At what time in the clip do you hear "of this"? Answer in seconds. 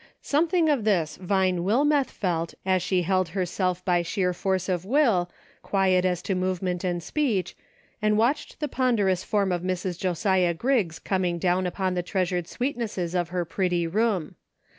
0.67-1.17